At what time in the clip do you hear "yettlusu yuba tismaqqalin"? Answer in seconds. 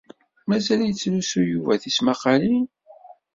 0.85-2.65